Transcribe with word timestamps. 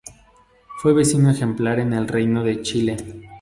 Fue 0.77 0.93
vecino 0.93 1.29
ejemplar 1.29 1.77
en 1.79 1.93
el 1.93 2.07
Reino 2.07 2.43
de 2.43 2.63
Chile. 2.63 2.97